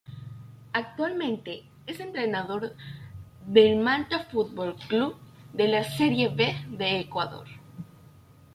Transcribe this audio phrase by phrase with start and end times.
[0.73, 2.75] Actualmente es entrenador
[3.45, 5.15] del Manta Fútbol Club
[5.53, 7.45] de la Serie B de Ecuador.